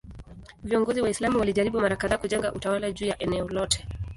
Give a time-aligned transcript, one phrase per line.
[0.63, 3.87] Viongozi Waislamu walijaribu mara kadhaa kujenga utawala juu ya eneo lote.